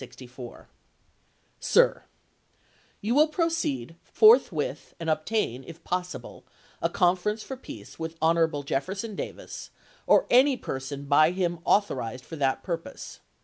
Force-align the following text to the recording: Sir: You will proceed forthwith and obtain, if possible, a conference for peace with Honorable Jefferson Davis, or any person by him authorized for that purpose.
Sir: 1.59 2.05
You 3.01 3.13
will 3.13 3.27
proceed 3.27 3.97
forthwith 4.03 4.95
and 4.99 5.11
obtain, 5.11 5.63
if 5.67 5.83
possible, 5.83 6.43
a 6.81 6.89
conference 6.89 7.43
for 7.43 7.55
peace 7.55 7.99
with 7.99 8.17
Honorable 8.19 8.63
Jefferson 8.63 9.15
Davis, 9.15 9.69
or 10.07 10.25
any 10.31 10.57
person 10.57 11.05
by 11.05 11.29
him 11.29 11.59
authorized 11.65 12.25
for 12.25 12.35
that 12.37 12.63
purpose. 12.63 13.19